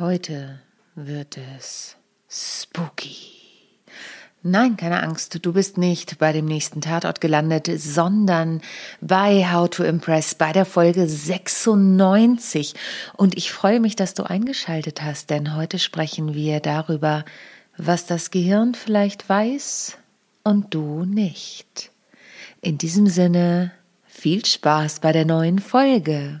Heute 0.00 0.60
wird 0.94 1.36
es 1.36 1.94
spooky. 2.26 3.16
Nein, 4.42 4.78
keine 4.78 5.02
Angst, 5.02 5.44
du 5.44 5.52
bist 5.52 5.76
nicht 5.76 6.18
bei 6.18 6.32
dem 6.32 6.46
nächsten 6.46 6.80
Tatort 6.80 7.20
gelandet, 7.20 7.70
sondern 7.78 8.62
bei 9.02 9.52
How 9.52 9.68
to 9.68 9.84
Impress, 9.84 10.34
bei 10.34 10.52
der 10.52 10.64
Folge 10.64 11.06
96. 11.06 12.72
Und 13.18 13.36
ich 13.36 13.52
freue 13.52 13.78
mich, 13.78 13.94
dass 13.94 14.14
du 14.14 14.22
eingeschaltet 14.22 15.02
hast, 15.02 15.28
denn 15.28 15.54
heute 15.54 15.78
sprechen 15.78 16.32
wir 16.32 16.60
darüber, 16.60 17.26
was 17.76 18.06
das 18.06 18.30
Gehirn 18.30 18.74
vielleicht 18.74 19.28
weiß 19.28 19.98
und 20.44 20.72
du 20.72 21.04
nicht. 21.04 21.90
In 22.62 22.78
diesem 22.78 23.06
Sinne, 23.06 23.72
viel 24.06 24.46
Spaß 24.46 25.00
bei 25.00 25.12
der 25.12 25.26
neuen 25.26 25.58
Folge. 25.58 26.40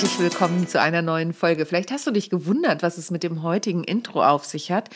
herzlich 0.00 0.18
willkommen 0.18 0.66
zu 0.66 0.80
einer 0.80 1.02
neuen 1.02 1.34
Folge. 1.34 1.66
Vielleicht 1.66 1.90
hast 1.90 2.06
du 2.06 2.10
dich 2.10 2.30
gewundert, 2.30 2.82
was 2.82 2.96
es 2.96 3.10
mit 3.10 3.22
dem 3.22 3.42
heutigen 3.42 3.84
Intro 3.84 4.24
auf 4.24 4.46
sich 4.46 4.72
hat. 4.72 4.88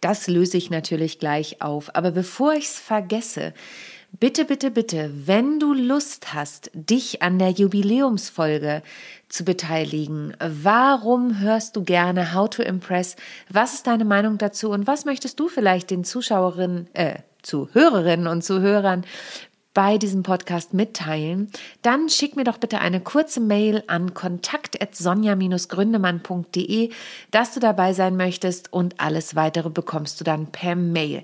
Das 0.00 0.26
löse 0.26 0.56
ich 0.56 0.68
natürlich 0.68 1.20
gleich 1.20 1.62
auf. 1.62 1.94
Aber 1.94 2.10
bevor 2.10 2.54
ich 2.54 2.64
es 2.64 2.76
vergesse, 2.76 3.54
bitte, 4.18 4.44
bitte, 4.44 4.72
bitte, 4.72 5.12
wenn 5.14 5.60
du 5.60 5.74
Lust 5.74 6.34
hast, 6.34 6.72
dich 6.74 7.22
an 7.22 7.38
der 7.38 7.50
Jubiläumsfolge 7.50 8.82
zu 9.28 9.44
beteiligen, 9.44 10.34
warum 10.40 11.38
hörst 11.38 11.76
du 11.76 11.84
gerne 11.84 12.34
How 12.34 12.50
to 12.50 12.64
Impress? 12.64 13.14
Was 13.48 13.74
ist 13.74 13.86
deine 13.86 14.04
Meinung 14.04 14.38
dazu 14.38 14.70
und 14.70 14.88
was 14.88 15.04
möchtest 15.04 15.38
du 15.38 15.46
vielleicht 15.46 15.90
den 15.90 16.02
Zuschauerinnen, 16.02 16.92
äh, 16.94 17.20
Zuhörerinnen 17.42 18.26
und 18.26 18.42
Zuhörern 18.42 19.04
bei 19.74 19.98
diesem 19.98 20.22
Podcast 20.22 20.72
mitteilen, 20.74 21.50
dann 21.82 22.08
schick 22.08 22.36
mir 22.36 22.44
doch 22.44 22.58
bitte 22.58 22.78
eine 22.80 23.00
kurze 23.00 23.40
Mail 23.40 23.82
an 23.86 24.14
kontakt.sonja-gründemann.de, 24.14 26.90
dass 27.30 27.54
du 27.54 27.60
dabei 27.60 27.92
sein 27.92 28.16
möchtest 28.16 28.72
und 28.72 28.98
alles 29.00 29.36
weitere 29.36 29.70
bekommst 29.70 30.20
du 30.20 30.24
dann 30.24 30.46
per 30.46 30.74
Mail. 30.74 31.22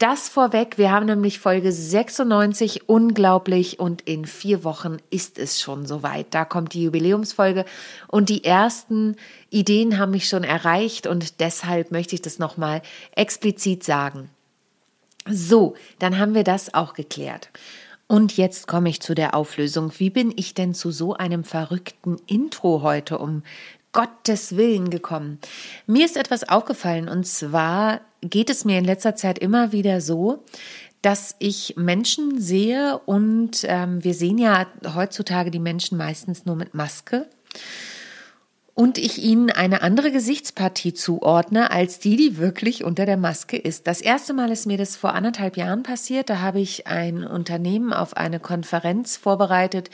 Das 0.00 0.30
vorweg, 0.30 0.78
wir 0.78 0.92
haben 0.92 1.04
nämlich 1.04 1.40
Folge 1.40 1.70
96, 1.70 2.88
unglaublich, 2.88 3.78
und 3.78 4.00
in 4.00 4.24
vier 4.24 4.64
Wochen 4.64 4.96
ist 5.10 5.38
es 5.38 5.60
schon 5.60 5.84
soweit. 5.84 6.28
Da 6.30 6.46
kommt 6.46 6.72
die 6.72 6.84
Jubiläumsfolge 6.84 7.66
und 8.08 8.30
die 8.30 8.42
ersten 8.42 9.16
Ideen 9.50 9.98
haben 9.98 10.12
mich 10.12 10.26
schon 10.26 10.42
erreicht 10.42 11.06
und 11.06 11.40
deshalb 11.40 11.90
möchte 11.90 12.14
ich 12.14 12.22
das 12.22 12.38
nochmal 12.38 12.80
explizit 13.14 13.84
sagen. 13.84 14.30
So, 15.28 15.74
dann 15.98 16.18
haben 16.18 16.34
wir 16.34 16.44
das 16.44 16.74
auch 16.74 16.94
geklärt. 16.94 17.50
Und 18.06 18.36
jetzt 18.36 18.66
komme 18.66 18.88
ich 18.88 19.00
zu 19.00 19.14
der 19.14 19.34
Auflösung. 19.34 19.92
Wie 19.98 20.10
bin 20.10 20.32
ich 20.34 20.54
denn 20.54 20.74
zu 20.74 20.90
so 20.90 21.14
einem 21.14 21.44
verrückten 21.44 22.16
Intro 22.26 22.82
heute 22.82 23.18
um 23.18 23.44
Gottes 23.92 24.56
Willen 24.56 24.90
gekommen? 24.90 25.38
Mir 25.86 26.06
ist 26.06 26.16
etwas 26.16 26.48
aufgefallen 26.48 27.08
und 27.08 27.26
zwar 27.26 28.00
geht 28.20 28.50
es 28.50 28.64
mir 28.64 28.78
in 28.78 28.84
letzter 28.84 29.14
Zeit 29.14 29.38
immer 29.38 29.72
wieder 29.72 30.00
so, 30.00 30.42
dass 31.02 31.36
ich 31.38 31.74
Menschen 31.76 32.40
sehe 32.40 32.98
und 33.06 33.64
ähm, 33.64 34.02
wir 34.02 34.14
sehen 34.14 34.38
ja 34.38 34.66
heutzutage 34.94 35.50
die 35.50 35.60
Menschen 35.60 35.96
meistens 35.96 36.44
nur 36.44 36.56
mit 36.56 36.74
Maske 36.74 37.26
und 38.80 38.96
ich 38.96 39.22
ihnen 39.22 39.50
eine 39.50 39.82
andere 39.82 40.10
Gesichtspartie 40.10 40.94
zuordne 40.94 41.70
als 41.70 41.98
die, 41.98 42.16
die 42.16 42.38
wirklich 42.38 42.82
unter 42.82 43.04
der 43.04 43.18
Maske 43.18 43.58
ist. 43.58 43.86
Das 43.86 44.00
erste 44.00 44.32
Mal 44.32 44.50
ist 44.50 44.64
mir 44.64 44.78
das 44.78 44.96
vor 44.96 45.12
anderthalb 45.12 45.58
Jahren 45.58 45.82
passiert. 45.82 46.30
Da 46.30 46.40
habe 46.40 46.60
ich 46.60 46.86
ein 46.86 47.22
Unternehmen 47.22 47.92
auf 47.92 48.16
eine 48.16 48.40
Konferenz 48.40 49.18
vorbereitet, 49.18 49.90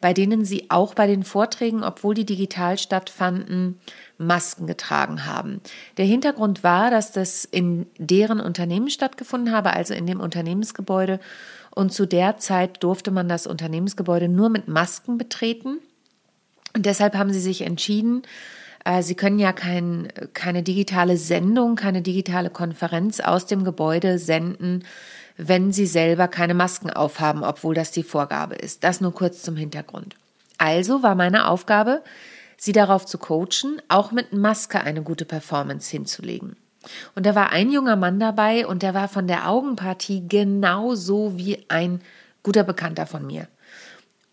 bei 0.00 0.14
denen 0.14 0.46
sie 0.46 0.70
auch 0.70 0.94
bei 0.94 1.06
den 1.06 1.22
Vorträgen, 1.22 1.84
obwohl 1.84 2.14
die 2.14 2.24
digital 2.24 2.78
stattfanden, 2.78 3.78
Masken 4.16 4.66
getragen 4.66 5.26
haben. 5.26 5.60
Der 5.98 6.06
Hintergrund 6.06 6.64
war, 6.64 6.90
dass 6.90 7.12
das 7.12 7.44
in 7.44 7.88
deren 7.98 8.40
Unternehmen 8.40 8.88
stattgefunden 8.88 9.54
habe, 9.54 9.74
also 9.74 9.92
in 9.92 10.06
dem 10.06 10.18
Unternehmensgebäude. 10.18 11.20
Und 11.74 11.92
zu 11.92 12.06
der 12.06 12.38
Zeit 12.38 12.82
durfte 12.82 13.10
man 13.10 13.28
das 13.28 13.46
Unternehmensgebäude 13.46 14.30
nur 14.30 14.48
mit 14.48 14.66
Masken 14.66 15.18
betreten. 15.18 15.80
Und 16.74 16.86
deshalb 16.86 17.14
haben 17.14 17.32
sie 17.32 17.40
sich 17.40 17.62
entschieden, 17.62 18.22
äh, 18.84 19.02
Sie 19.02 19.14
können 19.14 19.38
ja 19.38 19.52
kein, 19.52 20.08
keine 20.34 20.62
digitale 20.62 21.16
Sendung, 21.16 21.76
keine 21.76 22.02
digitale 22.02 22.50
Konferenz 22.50 23.20
aus 23.20 23.46
dem 23.46 23.64
Gebäude 23.64 24.18
senden, 24.18 24.84
wenn 25.36 25.72
Sie 25.72 25.86
selber 25.86 26.28
keine 26.28 26.54
Masken 26.54 26.90
aufhaben, 26.90 27.44
obwohl 27.44 27.74
das 27.74 27.90
die 27.90 28.02
Vorgabe 28.02 28.54
ist. 28.56 28.84
Das 28.84 29.00
nur 29.00 29.14
kurz 29.14 29.42
zum 29.42 29.56
Hintergrund. 29.56 30.16
Also 30.58 31.02
war 31.02 31.14
meine 31.14 31.48
Aufgabe, 31.48 32.02
Sie 32.56 32.72
darauf 32.72 33.06
zu 33.06 33.16
coachen, 33.16 33.80
auch 33.88 34.12
mit 34.12 34.34
Maske 34.34 34.82
eine 34.82 35.02
gute 35.02 35.24
Performance 35.24 35.90
hinzulegen. 35.90 36.56
Und 37.14 37.24
da 37.24 37.34
war 37.34 37.52
ein 37.52 37.70
junger 37.70 37.96
Mann 37.96 38.20
dabei 38.20 38.66
und 38.66 38.82
der 38.82 38.92
war 38.92 39.08
von 39.08 39.26
der 39.26 39.48
Augenpartie 39.48 40.24
genauso 40.28 41.36
wie 41.36 41.64
ein 41.68 42.00
guter 42.42 42.64
Bekannter 42.64 43.06
von 43.06 43.26
mir. 43.26 43.48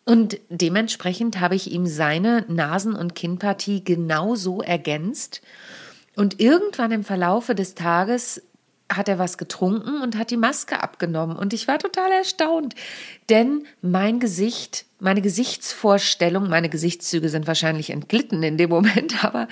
Und 0.07 0.39
dementsprechend 0.47 1.41
habe 1.41 1.55
ich 1.55 1.69
ihm 1.69 1.85
seine 1.85 2.45
Nasen- 2.47 2.95
und 2.95 3.13
Kinnpartie 3.13 3.83
genauso 3.83 4.61
ergänzt. 4.61 5.41
Und 6.15 6.39
irgendwann 6.39 6.93
im 6.93 7.03
Verlaufe 7.03 7.55
des 7.55 7.75
Tages 7.75 8.41
hat 8.89 9.09
er 9.09 9.19
was 9.19 9.37
getrunken 9.37 10.01
und 10.01 10.17
hat 10.17 10.31
die 10.31 10.37
Maske 10.37 10.81
abgenommen. 10.81 11.35
Und 11.35 11.51
ich 11.51 11.67
war 11.67 11.77
total 11.77 12.09
erstaunt, 12.09 12.73
denn 13.29 13.65
mein 13.81 14.21
Gesicht, 14.21 14.85
meine 15.01 15.21
Gesichtsvorstellung, 15.21 16.47
meine 16.47 16.69
Gesichtszüge 16.69 17.27
sind 17.27 17.45
wahrscheinlich 17.45 17.89
entglitten 17.89 18.41
in 18.43 18.57
dem 18.57 18.69
Moment, 18.69 19.21
aber 19.25 19.49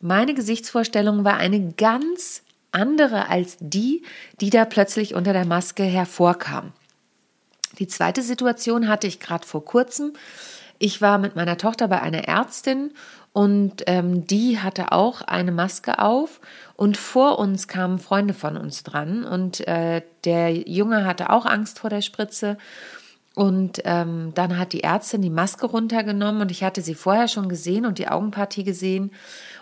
meine 0.00 0.32
Gesichtsvorstellung 0.32 1.24
war 1.24 1.36
eine 1.36 1.74
ganz 1.74 2.42
andere 2.70 3.28
als 3.28 3.58
die, 3.60 4.04
die 4.40 4.48
da 4.48 4.64
plötzlich 4.64 5.14
unter 5.14 5.34
der 5.34 5.44
Maske 5.44 5.82
hervorkam. 5.82 6.72
Die 7.78 7.88
zweite 7.88 8.22
Situation 8.22 8.88
hatte 8.88 9.06
ich 9.06 9.20
gerade 9.20 9.46
vor 9.46 9.64
kurzem. 9.64 10.12
Ich 10.78 11.00
war 11.00 11.18
mit 11.18 11.36
meiner 11.36 11.58
Tochter 11.58 11.88
bei 11.88 12.02
einer 12.02 12.26
Ärztin 12.26 12.92
und 13.32 13.84
ähm, 13.86 14.26
die 14.26 14.58
hatte 14.58 14.92
auch 14.92 15.22
eine 15.22 15.52
Maske 15.52 15.98
auf 16.00 16.40
und 16.76 16.96
vor 16.96 17.38
uns 17.38 17.68
kamen 17.68 17.98
Freunde 17.98 18.34
von 18.34 18.56
uns 18.56 18.82
dran 18.82 19.24
und 19.24 19.66
äh, 19.66 20.02
der 20.24 20.52
Junge 20.52 21.04
hatte 21.04 21.30
auch 21.30 21.46
Angst 21.46 21.78
vor 21.78 21.88
der 21.88 22.02
Spritze 22.02 22.58
und 23.34 23.80
ähm, 23.84 24.32
dann 24.34 24.58
hat 24.58 24.74
die 24.74 24.82
Ärztin 24.82 25.22
die 25.22 25.30
Maske 25.30 25.66
runtergenommen 25.66 26.42
und 26.42 26.50
ich 26.50 26.62
hatte 26.62 26.82
sie 26.82 26.94
vorher 26.94 27.28
schon 27.28 27.48
gesehen 27.48 27.86
und 27.86 27.98
die 27.98 28.08
Augenpartie 28.08 28.64
gesehen 28.64 29.12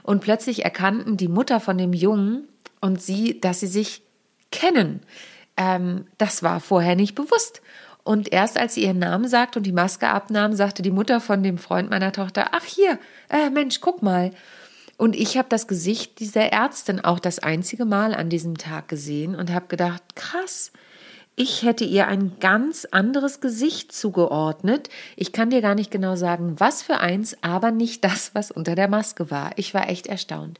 und 0.02 0.20
plötzlich 0.20 0.64
erkannten 0.64 1.16
die 1.16 1.28
Mutter 1.28 1.60
von 1.60 1.78
dem 1.78 1.92
Jungen 1.92 2.48
und 2.80 3.00
sie, 3.00 3.40
dass 3.40 3.60
sie 3.60 3.68
sich 3.68 4.02
kennen. 4.50 5.02
Ähm, 5.56 6.06
das 6.18 6.42
war 6.42 6.58
vorher 6.58 6.96
nicht 6.96 7.14
bewusst. 7.14 7.62
Und 8.10 8.32
erst 8.32 8.58
als 8.58 8.74
sie 8.74 8.82
ihren 8.82 8.98
Namen 8.98 9.28
sagte 9.28 9.60
und 9.60 9.62
die 9.62 9.70
Maske 9.70 10.08
abnahm, 10.08 10.52
sagte 10.52 10.82
die 10.82 10.90
Mutter 10.90 11.20
von 11.20 11.44
dem 11.44 11.58
Freund 11.58 11.90
meiner 11.90 12.10
Tochter, 12.10 12.48
ach 12.50 12.64
hier, 12.64 12.98
äh, 13.28 13.50
Mensch, 13.50 13.80
guck 13.80 14.02
mal. 14.02 14.32
Und 14.96 15.14
ich 15.14 15.38
habe 15.38 15.46
das 15.48 15.68
Gesicht 15.68 16.18
dieser 16.18 16.46
Ärztin 16.46 16.98
auch 16.98 17.20
das 17.20 17.38
einzige 17.38 17.84
Mal 17.84 18.12
an 18.12 18.28
diesem 18.28 18.58
Tag 18.58 18.88
gesehen 18.88 19.36
und 19.36 19.52
habe 19.52 19.68
gedacht, 19.68 20.02
krass, 20.16 20.72
ich 21.36 21.62
hätte 21.62 21.84
ihr 21.84 22.08
ein 22.08 22.32
ganz 22.40 22.84
anderes 22.84 23.40
Gesicht 23.40 23.92
zugeordnet. 23.92 24.88
Ich 25.14 25.30
kann 25.30 25.50
dir 25.50 25.60
gar 25.60 25.76
nicht 25.76 25.92
genau 25.92 26.16
sagen, 26.16 26.58
was 26.58 26.82
für 26.82 26.98
eins, 26.98 27.36
aber 27.42 27.70
nicht 27.70 28.02
das, 28.02 28.34
was 28.34 28.50
unter 28.50 28.74
der 28.74 28.88
Maske 28.88 29.30
war. 29.30 29.52
Ich 29.54 29.72
war 29.72 29.88
echt 29.88 30.08
erstaunt. 30.08 30.58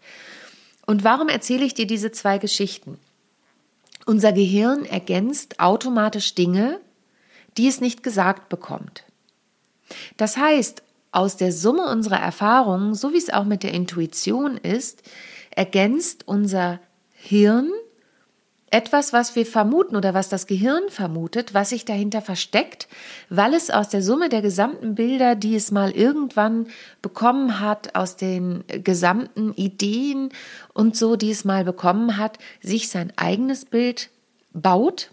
Und 0.86 1.02
warum 1.02 1.28
erzähle 1.28 1.64
ich 1.64 1.74
dir 1.74 1.88
diese 1.88 2.12
zwei 2.12 2.38
Geschichten? 2.38 2.96
Unser 4.06 4.32
Gehirn 4.32 4.84
ergänzt 4.84 5.58
automatisch 5.58 6.36
Dinge, 6.36 6.78
die 7.56 7.68
es 7.68 7.80
nicht 7.80 8.02
gesagt 8.02 8.48
bekommt. 8.48 9.04
Das 10.16 10.36
heißt, 10.36 10.82
aus 11.12 11.36
der 11.36 11.52
Summe 11.52 11.90
unserer 11.90 12.20
Erfahrungen, 12.20 12.94
so 12.94 13.12
wie 13.12 13.18
es 13.18 13.30
auch 13.30 13.44
mit 13.44 13.62
der 13.62 13.74
Intuition 13.74 14.56
ist, 14.56 15.02
ergänzt 15.50 16.28
unser 16.28 16.78
Hirn 17.12 17.70
etwas, 18.70 19.12
was 19.12 19.34
wir 19.34 19.44
vermuten 19.44 19.96
oder 19.96 20.14
was 20.14 20.28
das 20.28 20.46
Gehirn 20.46 20.88
vermutet, 20.90 21.54
was 21.54 21.70
sich 21.70 21.84
dahinter 21.84 22.22
versteckt, 22.22 22.86
weil 23.28 23.52
es 23.52 23.68
aus 23.70 23.88
der 23.88 24.00
Summe 24.00 24.28
der 24.28 24.42
gesamten 24.42 24.94
Bilder, 24.94 25.34
die 25.34 25.56
es 25.56 25.72
mal 25.72 25.90
irgendwann 25.90 26.68
bekommen 27.02 27.58
hat, 27.58 27.96
aus 27.96 28.16
den 28.16 28.62
gesamten 28.68 29.52
Ideen 29.54 30.30
und 30.72 30.96
so, 30.96 31.16
die 31.16 31.32
es 31.32 31.44
mal 31.44 31.64
bekommen 31.64 32.16
hat, 32.16 32.38
sich 32.62 32.88
sein 32.88 33.12
eigenes 33.16 33.64
Bild 33.64 34.10
baut 34.52 35.10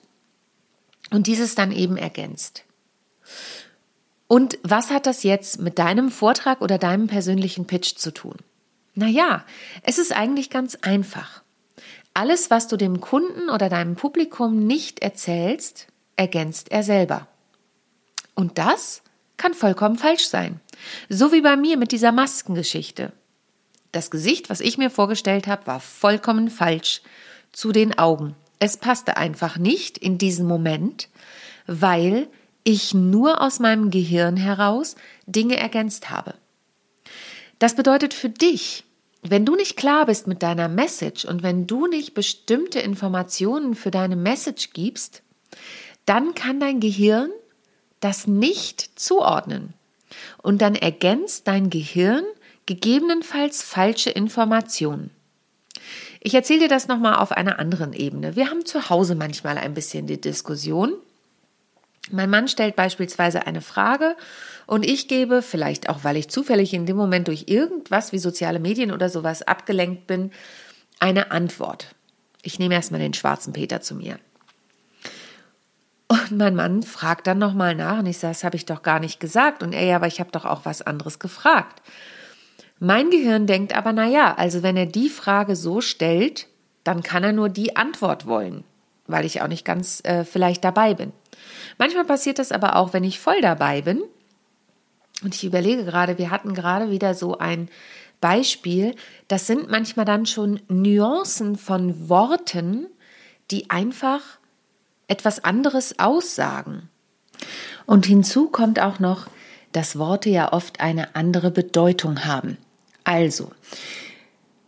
und 1.11 1.27
dieses 1.27 1.55
dann 1.55 1.71
eben 1.71 1.97
ergänzt. 1.97 2.63
Und 4.27 4.59
was 4.63 4.89
hat 4.89 5.05
das 5.05 5.23
jetzt 5.23 5.59
mit 5.59 5.79
deinem 5.79 6.11
Vortrag 6.11 6.61
oder 6.61 6.77
deinem 6.77 7.07
persönlichen 7.07 7.65
Pitch 7.65 7.95
zu 7.95 8.11
tun? 8.11 8.35
Naja, 8.93 9.45
es 9.83 9.97
ist 9.97 10.11
eigentlich 10.11 10.49
ganz 10.49 10.75
einfach. 10.81 11.43
Alles, 12.13 12.49
was 12.49 12.67
du 12.67 12.77
dem 12.77 12.99
Kunden 12.99 13.49
oder 13.49 13.69
deinem 13.69 13.95
Publikum 13.95 14.65
nicht 14.65 14.99
erzählst, 14.99 15.87
ergänzt 16.15 16.71
er 16.71 16.83
selber. 16.83 17.27
Und 18.33 18.57
das 18.57 19.03
kann 19.37 19.53
vollkommen 19.53 19.97
falsch 19.97 20.27
sein. 20.27 20.59
So 21.09 21.31
wie 21.31 21.41
bei 21.41 21.55
mir 21.55 21.77
mit 21.77 21.91
dieser 21.91 22.11
Maskengeschichte. 22.11 23.13
Das 23.91 24.11
Gesicht, 24.11 24.49
was 24.49 24.59
ich 24.59 24.77
mir 24.77 24.89
vorgestellt 24.89 25.47
habe, 25.47 25.67
war 25.67 25.79
vollkommen 25.79 26.49
falsch 26.49 27.01
zu 27.53 27.71
den 27.71 27.97
Augen. 27.97 28.35
Es 28.59 28.77
passte 28.77 29.17
einfach 29.17 29.57
nicht 29.57 29.97
in 29.97 30.17
diesen 30.17 30.47
Moment, 30.47 31.09
weil 31.67 32.27
ich 32.63 32.93
nur 32.93 33.41
aus 33.41 33.59
meinem 33.59 33.91
Gehirn 33.91 34.35
heraus 34.35 34.95
Dinge 35.25 35.57
ergänzt 35.57 36.09
habe. 36.09 36.33
Das 37.59 37.75
bedeutet 37.75 38.13
für 38.13 38.29
dich, 38.29 38.83
wenn 39.23 39.45
du 39.45 39.55
nicht 39.55 39.77
klar 39.77 40.05
bist 40.05 40.27
mit 40.27 40.43
deiner 40.43 40.67
Message 40.67 41.25
und 41.25 41.43
wenn 41.43 41.67
du 41.67 41.87
nicht 41.87 42.13
bestimmte 42.13 42.79
Informationen 42.79 43.75
für 43.75 43.91
deine 43.91 44.15
Message 44.15 44.71
gibst, 44.73 45.23
dann 46.05 46.35
kann 46.35 46.59
dein 46.59 46.79
Gehirn 46.79 47.29
das 47.99 48.27
nicht 48.27 48.99
zuordnen. 48.99 49.73
Und 50.41 50.61
dann 50.61 50.75
ergänzt 50.75 51.47
dein 51.47 51.69
Gehirn 51.69 52.23
gegebenenfalls 52.65 53.63
falsche 53.63 54.09
Informationen. 54.09 55.11
Ich 56.19 56.33
erzähle 56.33 56.61
dir 56.61 56.67
das 56.67 56.87
nochmal 56.87 57.15
auf 57.15 57.31
einer 57.31 57.59
anderen 57.59 57.93
Ebene. 57.93 58.35
Wir 58.35 58.49
haben 58.49 58.65
zu 58.65 58.89
Hause 58.89 59.15
manchmal 59.15 59.57
ein 59.57 59.73
bisschen 59.73 60.07
die 60.07 60.19
Diskussion. 60.19 60.93
Mein 62.11 62.29
Mann 62.29 62.47
stellt 62.47 62.75
beispielsweise 62.75 63.45
eine 63.45 63.61
Frage 63.61 64.15
und 64.65 64.85
ich 64.85 65.07
gebe, 65.07 65.41
vielleicht 65.41 65.89
auch 65.89 66.03
weil 66.03 66.17
ich 66.17 66.29
zufällig 66.29 66.73
in 66.73 66.85
dem 66.85 66.95
Moment 66.95 67.27
durch 67.27 67.45
irgendwas 67.47 68.13
wie 68.13 68.19
soziale 68.19 68.59
Medien 68.59 68.91
oder 68.91 69.09
sowas 69.09 69.41
abgelenkt 69.41 70.07
bin, 70.07 70.31
eine 70.99 71.31
Antwort. 71.31 71.95
Ich 72.41 72.59
nehme 72.59 72.75
erstmal 72.75 73.01
den 73.01 73.13
schwarzen 73.13 73.53
Peter 73.53 73.81
zu 73.81 73.95
mir. 73.95 74.19
Und 76.07 76.31
mein 76.31 76.55
Mann 76.55 76.83
fragt 76.83 77.27
dann 77.27 77.37
nochmal 77.37 77.75
nach 77.75 77.99
und 77.99 78.05
ich 78.05 78.17
sage, 78.17 78.33
das 78.33 78.45
habe 78.45 78.55
ich 78.55 78.65
doch 78.65 78.81
gar 78.81 78.99
nicht 79.01 79.19
gesagt. 79.19 79.61
Und 79.61 79.73
er, 79.73 79.83
ja, 79.83 79.97
aber 79.97 80.07
ich 80.07 80.21
habe 80.21 80.31
doch 80.31 80.45
auch 80.45 80.63
was 80.63 80.81
anderes 80.81 81.19
gefragt. 81.19 81.81
Mein 82.79 83.09
Gehirn 83.09 83.47
denkt 83.47 83.75
aber, 83.75 83.91
na 83.91 84.07
ja, 84.07 84.35
also 84.35 84.61
wenn 84.63 84.77
er 84.77 84.85
die 84.85 85.09
Frage 85.09 85.55
so 85.55 85.81
stellt, 85.81 86.47
dann 86.83 87.03
kann 87.03 87.23
er 87.23 87.33
nur 87.33 87.49
die 87.49 87.75
Antwort 87.75 88.27
wollen, 88.27 88.63
weil 89.07 89.25
ich 89.25 89.41
auch 89.41 89.47
nicht 89.47 89.65
ganz 89.65 90.01
äh, 90.03 90.23
vielleicht 90.23 90.63
dabei 90.63 90.93
bin. 90.93 91.11
Manchmal 91.77 92.05
passiert 92.05 92.39
das 92.39 92.51
aber 92.51 92.75
auch, 92.75 92.93
wenn 92.93 93.03
ich 93.03 93.19
voll 93.19 93.41
dabei 93.41 93.81
bin 93.81 94.01
und 95.23 95.33
ich 95.33 95.43
überlege 95.43 95.85
gerade, 95.85 96.17
wir 96.17 96.29
hatten 96.29 96.53
gerade 96.53 96.91
wieder 96.91 97.13
so 97.13 97.37
ein 97.37 97.69
Beispiel, 98.21 98.95
das 99.27 99.47
sind 99.47 99.69
manchmal 99.69 100.05
dann 100.05 100.25
schon 100.25 100.59
Nuancen 100.67 101.55
von 101.55 102.09
Worten, 102.09 102.87
die 103.51 103.69
einfach 103.69 104.21
etwas 105.07 105.43
anderes 105.43 105.99
aussagen. 105.99 106.89
Und 107.85 108.05
hinzu 108.05 108.49
kommt 108.49 108.79
auch 108.79 108.99
noch, 108.99 109.27
dass 109.71 109.97
Worte 109.97 110.29
ja 110.29 110.53
oft 110.53 110.79
eine 110.79 111.15
andere 111.15 111.51
Bedeutung 111.51 112.25
haben. 112.25 112.57
Also, 113.07 113.53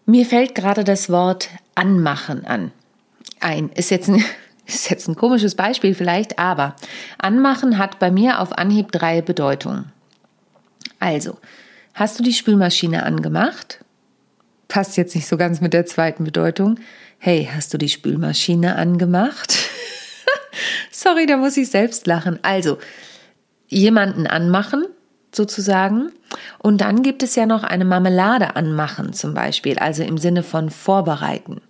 mir 0.06 0.26
fällt 0.26 0.56
gerade 0.56 0.86
das 0.86 1.10
Wort 1.10 1.50
anmachen 1.76 2.46
an. 2.46 2.72
Ein 3.42 3.68
ist 3.74 3.92
jetzt 3.92 4.08
ein, 4.08 4.24
ist 4.66 4.90
jetzt 4.90 5.10
ein 5.10 5.18
komisches 5.18 5.56
Beispiel 5.56 5.94
vielleicht, 5.94 6.40
aber 6.40 6.78
anmachen 7.18 7.78
hat 7.78 8.00
bei 8.00 8.12
mir 8.12 8.40
auf 8.40 8.58
Anhieb 8.58 8.94
drei 8.94 9.22
Bedeutungen. 9.22 9.92
Also, 11.00 11.38
hast 11.94 12.18
du 12.18 12.24
die 12.24 12.32
Spülmaschine 12.32 13.04
angemacht? 13.04 13.84
Passt 14.70 14.96
jetzt 14.96 15.16
nicht 15.16 15.28
so 15.28 15.36
ganz 15.36 15.60
mit 15.60 15.74
der 15.74 15.86
zweiten 15.86 16.24
Bedeutung. 16.24 16.80
Hey, 17.18 17.50
hast 17.54 17.74
du 17.74 17.78
die 17.78 17.90
Spülmaschine 17.90 18.78
angemacht? 18.78 19.54
Sorry, 20.92 21.26
da 21.26 21.36
muss 21.36 21.58
ich 21.58 21.70
selbst 21.70 22.08
lachen. 22.08 22.40
Also, 22.42 22.78
jemanden 23.68 24.28
anmachen, 24.28 24.86
sozusagen. 25.32 26.12
Und 26.60 26.82
dann 26.82 27.04
gibt 27.04 27.24
es 27.24 27.36
ja 27.36 27.46
noch 27.46 27.64
eine 27.64 27.86
Marmelade 27.86 28.56
anmachen, 28.56 29.14
zum 29.14 29.34
Beispiel, 29.34 29.78
also 29.80 30.04
im 30.04 30.18
Sinne 30.18 30.44
von 30.44 30.70
vorbereiten. 30.70 31.62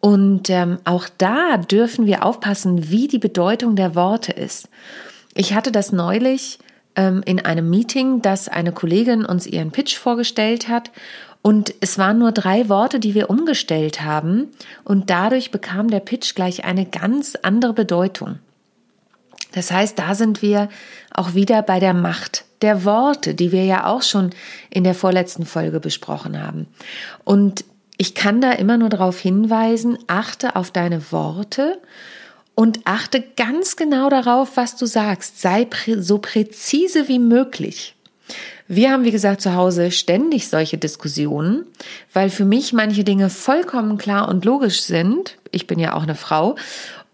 Und 0.00 0.48
ähm, 0.50 0.78
auch 0.84 1.08
da 1.18 1.56
dürfen 1.56 2.06
wir 2.06 2.24
aufpassen, 2.24 2.90
wie 2.90 3.08
die 3.08 3.18
Bedeutung 3.18 3.74
der 3.74 3.94
Worte 3.94 4.32
ist. 4.32 4.68
Ich 5.34 5.54
hatte 5.54 5.72
das 5.72 5.92
neulich 5.92 6.58
ähm, 6.94 7.22
in 7.24 7.44
einem 7.44 7.68
Meeting, 7.68 8.22
dass 8.22 8.48
eine 8.48 8.72
Kollegin 8.72 9.24
uns 9.24 9.46
ihren 9.46 9.72
Pitch 9.72 9.96
vorgestellt 9.96 10.68
hat 10.68 10.90
und 11.42 11.74
es 11.80 11.98
waren 11.98 12.18
nur 12.18 12.32
drei 12.32 12.68
Worte, 12.68 13.00
die 13.00 13.14
wir 13.14 13.30
umgestellt 13.30 14.02
haben 14.02 14.48
und 14.84 15.10
dadurch 15.10 15.50
bekam 15.50 15.88
der 15.88 16.00
Pitch 16.00 16.34
gleich 16.34 16.64
eine 16.64 16.84
ganz 16.84 17.36
andere 17.42 17.72
Bedeutung. 17.72 18.38
Das 19.52 19.70
heißt, 19.70 19.98
da 19.98 20.14
sind 20.14 20.42
wir 20.42 20.68
auch 21.12 21.34
wieder 21.34 21.62
bei 21.62 21.80
der 21.80 21.94
Macht 21.94 22.44
der 22.62 22.84
Worte, 22.84 23.34
die 23.34 23.52
wir 23.52 23.64
ja 23.64 23.86
auch 23.86 24.02
schon 24.02 24.30
in 24.70 24.84
der 24.84 24.94
vorletzten 24.94 25.46
Folge 25.46 25.80
besprochen 25.80 26.42
haben. 26.42 26.66
Und 27.24 27.64
ich 27.96 28.14
kann 28.14 28.40
da 28.40 28.52
immer 28.52 28.76
nur 28.76 28.88
darauf 28.88 29.18
hinweisen, 29.18 29.98
achte 30.06 30.56
auf 30.56 30.70
deine 30.70 31.12
Worte 31.12 31.78
und 32.54 32.80
achte 32.84 33.22
ganz 33.36 33.76
genau 33.76 34.08
darauf, 34.08 34.56
was 34.56 34.76
du 34.76 34.86
sagst. 34.86 35.40
Sei 35.40 35.64
prä 35.64 36.00
so 36.00 36.18
präzise 36.18 37.08
wie 37.08 37.18
möglich. 37.18 37.94
Wir 38.66 38.92
haben, 38.92 39.04
wie 39.04 39.10
gesagt, 39.10 39.40
zu 39.40 39.54
Hause 39.54 39.90
ständig 39.90 40.48
solche 40.48 40.76
Diskussionen, 40.76 41.64
weil 42.12 42.28
für 42.28 42.44
mich 42.44 42.74
manche 42.74 43.02
Dinge 43.02 43.30
vollkommen 43.30 43.96
klar 43.96 44.28
und 44.28 44.44
logisch 44.44 44.82
sind. 44.82 45.38
Ich 45.50 45.66
bin 45.66 45.78
ja 45.78 45.94
auch 45.94 46.02
eine 46.02 46.14
Frau 46.14 46.56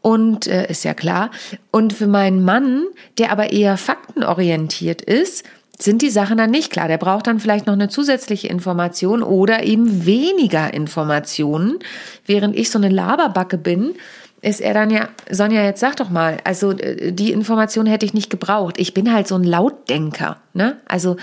und 0.04 0.46
äh, 0.46 0.70
ist 0.70 0.84
ja 0.84 0.92
klar. 0.92 1.30
Und 1.70 1.94
für 1.94 2.06
meinen 2.06 2.44
Mann, 2.44 2.84
der 3.16 3.32
aber 3.32 3.52
eher 3.52 3.78
faktenorientiert 3.78 5.00
ist, 5.00 5.44
sind 5.78 6.02
die 6.02 6.10
Sachen 6.10 6.36
dann 6.36 6.50
nicht 6.50 6.70
klar. 6.70 6.88
Der 6.88 6.98
braucht 6.98 7.26
dann 7.26 7.40
vielleicht 7.40 7.66
noch 7.66 7.72
eine 7.72 7.88
zusätzliche 7.88 8.48
Information 8.48 9.22
oder 9.22 9.64
eben 9.64 10.04
weniger 10.04 10.74
Informationen, 10.74 11.78
während 12.26 12.54
ich 12.54 12.70
so 12.70 12.78
eine 12.78 12.90
Laberbacke 12.90 13.56
bin 13.56 13.94
ist 14.42 14.60
er 14.60 14.74
dann 14.74 14.90
ja, 14.90 15.08
Sonja, 15.30 15.64
jetzt 15.64 15.80
sag 15.80 15.96
doch 15.96 16.10
mal, 16.10 16.36
also 16.44 16.72
äh, 16.72 17.12
die 17.12 17.32
Information 17.32 17.86
hätte 17.86 18.04
ich 18.04 18.12
nicht 18.12 18.28
gebraucht. 18.28 18.74
Ich 18.76 18.92
bin 18.92 19.10
halt 19.10 19.26
so 19.26 19.36
ein 19.36 19.42
Lautdenker. 19.42 20.36
Ne? 20.52 20.76
Also 20.86 21.16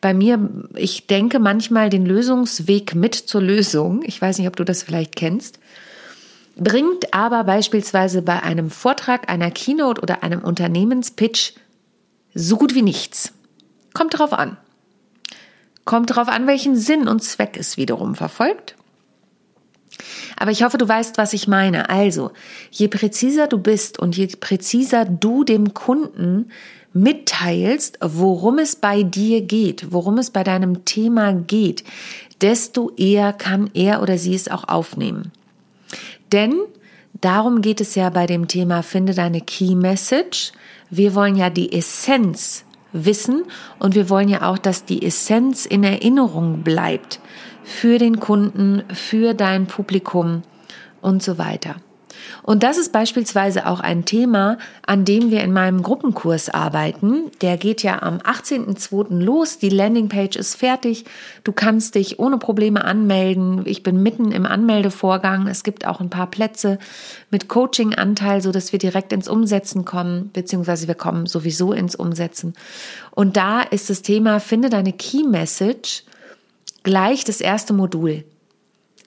bei 0.00 0.14
mir, 0.14 0.48
ich 0.76 1.08
denke 1.08 1.40
manchmal 1.40 1.90
den 1.90 2.06
Lösungsweg 2.06 2.94
mit 2.94 3.16
zur 3.16 3.42
Lösung. 3.42 4.02
Ich 4.04 4.22
weiß 4.22 4.38
nicht, 4.38 4.46
ob 4.46 4.54
du 4.54 4.62
das 4.62 4.84
vielleicht 4.84 5.16
kennst. 5.16 5.58
Bringt 6.58 7.14
aber 7.14 7.44
beispielsweise 7.44 8.20
bei 8.20 8.42
einem 8.42 8.70
Vortrag, 8.70 9.30
einer 9.30 9.50
Keynote 9.50 10.00
oder 10.00 10.24
einem 10.24 10.40
Unternehmenspitch 10.40 11.54
so 12.34 12.56
gut 12.56 12.74
wie 12.74 12.82
nichts. 12.82 13.32
Kommt 13.94 14.18
drauf 14.18 14.32
an. 14.32 14.56
Kommt 15.84 16.14
drauf 16.14 16.28
an, 16.28 16.46
welchen 16.46 16.76
Sinn 16.76 17.08
und 17.08 17.22
Zweck 17.22 17.56
es 17.58 17.76
wiederum 17.76 18.14
verfolgt. 18.14 18.74
Aber 20.36 20.50
ich 20.50 20.62
hoffe, 20.62 20.78
du 20.78 20.86
weißt, 20.86 21.16
was 21.16 21.32
ich 21.32 21.48
meine. 21.48 21.90
Also, 21.90 22.32
je 22.70 22.88
präziser 22.88 23.46
du 23.46 23.58
bist 23.58 23.98
und 23.98 24.16
je 24.16 24.26
präziser 24.26 25.04
du 25.04 25.44
dem 25.44 25.74
Kunden 25.74 26.50
mitteilst, 26.92 27.98
worum 28.02 28.58
es 28.58 28.76
bei 28.76 29.04
dir 29.04 29.42
geht, 29.42 29.92
worum 29.92 30.18
es 30.18 30.30
bei 30.30 30.42
deinem 30.42 30.84
Thema 30.84 31.32
geht, 31.32 31.84
desto 32.40 32.90
eher 32.96 33.32
kann 33.32 33.70
er 33.74 34.02
oder 34.02 34.18
sie 34.18 34.34
es 34.34 34.48
auch 34.48 34.64
aufnehmen. 34.64 35.32
Denn 36.32 36.54
darum 37.20 37.62
geht 37.62 37.80
es 37.80 37.94
ja 37.94 38.10
bei 38.10 38.26
dem 38.26 38.48
Thema 38.48 38.82
Finde 38.82 39.14
deine 39.14 39.40
Key 39.40 39.74
Message. 39.74 40.52
Wir 40.90 41.14
wollen 41.14 41.36
ja 41.36 41.50
die 41.50 41.72
Essenz 41.72 42.64
wissen 42.92 43.44
und 43.78 43.94
wir 43.94 44.08
wollen 44.08 44.28
ja 44.28 44.50
auch, 44.50 44.58
dass 44.58 44.84
die 44.84 45.04
Essenz 45.04 45.66
in 45.66 45.84
Erinnerung 45.84 46.62
bleibt 46.62 47.20
für 47.64 47.98
den 47.98 48.18
Kunden, 48.18 48.82
für 48.92 49.34
dein 49.34 49.66
Publikum 49.66 50.42
und 51.02 51.22
so 51.22 51.38
weiter. 51.38 51.76
Und 52.42 52.62
das 52.62 52.78
ist 52.78 52.92
beispielsweise 52.92 53.66
auch 53.66 53.80
ein 53.80 54.04
Thema, 54.04 54.58
an 54.86 55.04
dem 55.04 55.30
wir 55.30 55.42
in 55.42 55.52
meinem 55.52 55.82
Gruppenkurs 55.82 56.48
arbeiten. 56.48 57.30
Der 57.40 57.56
geht 57.56 57.82
ja 57.82 58.02
am 58.02 58.18
18.02. 58.18 59.22
los. 59.22 59.58
Die 59.58 59.68
Landingpage 59.68 60.36
ist 60.36 60.54
fertig. 60.54 61.04
Du 61.44 61.52
kannst 61.52 61.94
dich 61.94 62.18
ohne 62.18 62.38
Probleme 62.38 62.84
anmelden. 62.84 63.62
Ich 63.64 63.82
bin 63.82 64.02
mitten 64.02 64.32
im 64.32 64.46
Anmeldevorgang. 64.46 65.46
Es 65.46 65.62
gibt 65.62 65.86
auch 65.86 66.00
ein 66.00 66.10
paar 66.10 66.28
Plätze 66.28 66.78
mit 67.30 67.48
Coaching-Anteil, 67.48 68.40
so 68.40 68.52
dass 68.52 68.72
wir 68.72 68.78
direkt 68.78 69.12
ins 69.12 69.28
Umsetzen 69.28 69.84
kommen, 69.84 70.30
beziehungsweise 70.32 70.88
wir 70.88 70.94
kommen 70.94 71.26
sowieso 71.26 71.72
ins 71.72 71.94
Umsetzen. 71.94 72.54
Und 73.10 73.36
da 73.36 73.62
ist 73.62 73.90
das 73.90 74.02
Thema, 74.02 74.40
finde 74.40 74.70
deine 74.70 74.92
Key 74.92 75.24
Message 75.24 76.04
gleich 76.82 77.24
das 77.24 77.40
erste 77.40 77.72
Modul. 77.72 78.24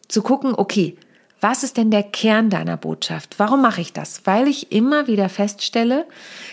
Zu 0.08 0.22
gucken, 0.22 0.54
okay, 0.56 0.98
was 1.42 1.64
ist 1.64 1.78
denn 1.78 1.90
der 1.90 2.04
Kern 2.04 2.52
deiner 2.52 2.78
Botschaft? 2.78 3.40
Warum 3.40 3.64
mache 3.64 3.82
ich 3.82 3.94
das? 3.94 4.22
Weil 4.26 4.48
ich 4.48 4.72
immer 4.72 5.08
wieder 5.08 5.28
feststelle, 5.28 6.06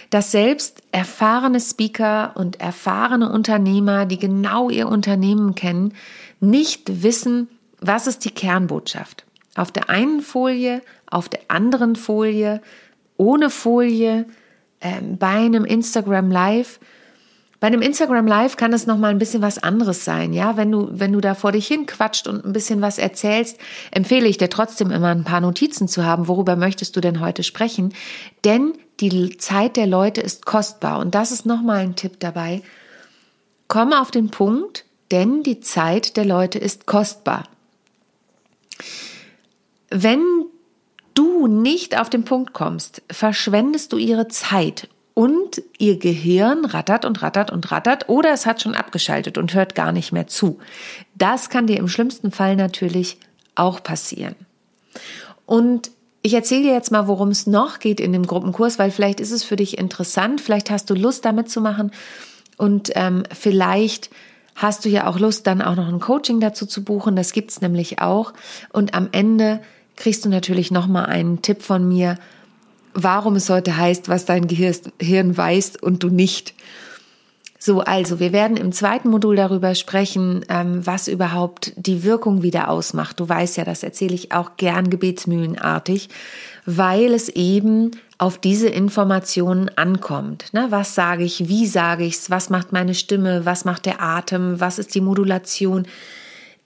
dass 0.08 0.32
selbst 0.32 0.82
erfahrene 0.92 1.60
Speaker 1.60 2.32
und 2.34 2.58
erfahrene 2.58 3.30
Unternehmer, 3.30 4.06
die 4.06 4.18
genau 4.18 4.70
ihr 4.70 4.88
Unternehmen 4.88 5.54
kennen, 5.54 5.92
nicht 6.40 7.02
wissen, 7.02 7.48
was 7.80 8.06
ist 8.06 8.24
die 8.24 8.30
Kernbotschaft. 8.30 9.24
Auf 9.54 9.70
der 9.70 9.90
einen 9.90 10.22
Folie, 10.22 10.80
auf 11.10 11.28
der 11.28 11.40
anderen 11.48 11.94
Folie, 11.94 12.62
ohne 13.18 13.50
Folie, 13.50 14.24
äh, 14.80 15.00
bei 15.02 15.28
einem 15.28 15.66
Instagram 15.66 16.30
Live 16.30 16.80
bei 17.60 17.66
einem 17.66 17.82
Instagram 17.82 18.26
Live 18.26 18.56
kann 18.56 18.72
es 18.72 18.86
noch 18.86 18.98
mal 18.98 19.08
ein 19.10 19.18
bisschen 19.18 19.42
was 19.42 19.58
anderes 19.58 20.04
sein, 20.04 20.32
ja. 20.32 20.56
Wenn 20.56 20.70
du, 20.70 20.88
wenn 20.92 21.12
du 21.12 21.20
da 21.20 21.34
vor 21.34 21.50
dich 21.50 21.66
hin 21.66 21.86
quatscht 21.86 22.28
und 22.28 22.44
ein 22.44 22.52
bisschen 22.52 22.80
was 22.80 22.98
erzählst, 22.98 23.58
empfehle 23.90 24.28
ich 24.28 24.38
dir 24.38 24.48
trotzdem 24.48 24.92
immer 24.92 25.08
ein 25.08 25.24
paar 25.24 25.40
Notizen 25.40 25.88
zu 25.88 26.04
haben. 26.04 26.28
Worüber 26.28 26.54
möchtest 26.54 26.94
du 26.94 27.00
denn 27.00 27.20
heute 27.20 27.42
sprechen? 27.42 27.94
Denn 28.44 28.74
die 29.00 29.36
Zeit 29.38 29.76
der 29.76 29.88
Leute 29.88 30.20
ist 30.20 30.46
kostbar. 30.46 31.00
Und 31.00 31.16
das 31.16 31.32
ist 31.32 31.46
noch 31.46 31.62
mal 31.62 31.78
ein 31.78 31.96
Tipp 31.96 32.20
dabei. 32.20 32.62
Komm 33.66 33.92
auf 33.92 34.12
den 34.12 34.30
Punkt, 34.30 34.84
denn 35.10 35.42
die 35.42 35.58
Zeit 35.58 36.16
der 36.16 36.24
Leute 36.24 36.58
ist 36.60 36.86
kostbar. 36.86 37.44
Wenn 39.90 40.22
du 41.14 41.48
nicht 41.48 41.98
auf 41.98 42.08
den 42.08 42.24
Punkt 42.24 42.52
kommst, 42.52 43.02
verschwendest 43.10 43.92
du 43.92 43.96
ihre 43.96 44.28
Zeit 44.28 44.88
und 45.18 45.62
ihr 45.78 45.98
Gehirn 45.98 46.64
rattert 46.64 47.04
und 47.04 47.22
rattert 47.22 47.50
und 47.50 47.72
rattert 47.72 48.08
oder 48.08 48.32
es 48.32 48.46
hat 48.46 48.62
schon 48.62 48.76
abgeschaltet 48.76 49.36
und 49.36 49.52
hört 49.52 49.74
gar 49.74 49.90
nicht 49.90 50.12
mehr 50.12 50.28
zu. 50.28 50.60
Das 51.16 51.50
kann 51.50 51.66
dir 51.66 51.76
im 51.78 51.88
schlimmsten 51.88 52.30
Fall 52.30 52.54
natürlich 52.54 53.18
auch 53.56 53.82
passieren. 53.82 54.36
Und 55.44 55.90
ich 56.22 56.34
erzähle 56.34 56.62
dir 56.62 56.72
jetzt 56.72 56.92
mal, 56.92 57.08
worum 57.08 57.30
es 57.30 57.48
noch 57.48 57.80
geht 57.80 57.98
in 57.98 58.12
dem 58.12 58.28
Gruppenkurs, 58.28 58.78
weil 58.78 58.92
vielleicht 58.92 59.18
ist 59.18 59.32
es 59.32 59.42
für 59.42 59.56
dich 59.56 59.76
interessant, 59.76 60.40
vielleicht 60.40 60.70
hast 60.70 60.88
du 60.88 60.94
Lust 60.94 61.24
damit 61.24 61.50
zu 61.50 61.60
machen 61.60 61.90
und 62.56 62.92
ähm, 62.94 63.24
vielleicht 63.36 64.10
hast 64.54 64.84
du 64.84 64.88
ja 64.88 65.08
auch 65.08 65.18
Lust, 65.18 65.48
dann 65.48 65.62
auch 65.62 65.74
noch 65.74 65.88
ein 65.88 65.98
Coaching 65.98 66.38
dazu 66.38 66.64
zu 66.64 66.84
buchen. 66.84 67.16
Das 67.16 67.32
gibt's 67.32 67.60
nämlich 67.60 68.00
auch. 68.00 68.34
Und 68.72 68.94
am 68.94 69.08
Ende 69.10 69.62
kriegst 69.96 70.24
du 70.24 70.28
natürlich 70.28 70.70
noch 70.70 70.86
mal 70.86 71.06
einen 71.06 71.42
Tipp 71.42 71.62
von 71.62 71.88
mir, 71.88 72.18
warum 72.94 73.36
es 73.36 73.50
heute 73.50 73.76
heißt, 73.76 74.08
was 74.08 74.24
dein 74.24 74.46
Gehirn 74.46 75.36
weiß 75.36 75.76
und 75.80 76.02
du 76.02 76.08
nicht. 76.08 76.54
So, 77.60 77.80
also 77.80 78.20
wir 78.20 78.32
werden 78.32 78.56
im 78.56 78.70
zweiten 78.70 79.08
Modul 79.10 79.34
darüber 79.34 79.74
sprechen, 79.74 80.44
ähm, 80.48 80.86
was 80.86 81.08
überhaupt 81.08 81.72
die 81.74 82.04
Wirkung 82.04 82.42
wieder 82.42 82.68
ausmacht. 82.68 83.18
Du 83.18 83.28
weißt 83.28 83.56
ja, 83.56 83.64
das 83.64 83.82
erzähle 83.82 84.14
ich 84.14 84.30
auch 84.30 84.56
gern 84.56 84.90
gebetsmühlenartig, 84.90 86.08
weil 86.66 87.12
es 87.12 87.28
eben 87.28 87.90
auf 88.16 88.38
diese 88.38 88.68
Informationen 88.68 89.70
ankommt. 89.76 90.52
Ne? 90.52 90.68
Was 90.70 90.94
sage 90.94 91.24
ich, 91.24 91.48
wie 91.48 91.66
sage 91.66 92.04
ich 92.04 92.14
es, 92.14 92.30
was 92.30 92.48
macht 92.48 92.72
meine 92.72 92.94
Stimme, 92.94 93.44
was 93.44 93.64
macht 93.64 93.86
der 93.86 94.00
Atem, 94.00 94.60
was 94.60 94.78
ist 94.78 94.94
die 94.94 95.00
Modulation, 95.00 95.86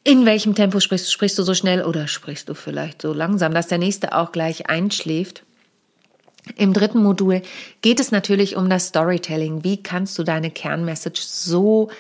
in 0.04 0.26
welchem 0.26 0.54
Tempo 0.54 0.80
sprichst 0.80 1.06
du, 1.06 1.10
sprichst 1.10 1.38
du 1.38 1.42
so 1.42 1.54
schnell 1.54 1.84
oder 1.84 2.06
sprichst 2.06 2.48
du 2.48 2.54
vielleicht 2.54 3.00
so 3.00 3.12
langsam, 3.14 3.54
dass 3.54 3.68
der 3.68 3.78
nächste 3.78 4.14
auch 4.16 4.32
gleich 4.32 4.68
einschläft. 4.68 5.44
Im 6.56 6.72
dritten 6.72 7.02
Modul 7.02 7.42
geht 7.80 8.00
es 8.00 8.10
natürlich 8.10 8.56
um 8.56 8.68
das 8.68 8.88
Storytelling. 8.88 9.64
Wie 9.64 9.82
kannst 9.82 10.18
du 10.18 10.22
deine 10.22 10.50
Kernmessage 10.50 11.20
so 11.22 11.90